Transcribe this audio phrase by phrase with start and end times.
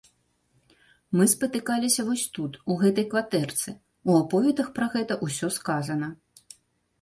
[1.19, 3.75] Мы спатыкаліся вось тут, у гэтай кватэрцы,
[4.09, 6.11] у аповедах пра гэта ўсё сказана.